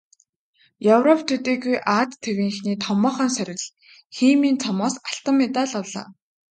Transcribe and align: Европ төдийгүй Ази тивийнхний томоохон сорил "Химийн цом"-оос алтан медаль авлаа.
Европ 0.95 1.19
төдийгүй 1.29 1.77
Ази 1.99 2.17
тивийнхний 2.23 2.77
томоохон 2.85 3.29
сорил 3.37 3.61
"Химийн 4.17 4.57
цом"-оос 4.63 4.95
алтан 5.09 5.35
медаль 5.41 5.73
авлаа. 5.79 6.07